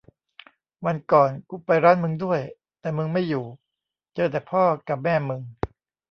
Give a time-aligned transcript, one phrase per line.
[0.85, 2.41] วันก่อนกูไปร้านมึงด้วย
[2.79, 3.45] แต่มึงไม่อยู่
[4.15, 5.41] เจอแต่พ่อกะแม่มึง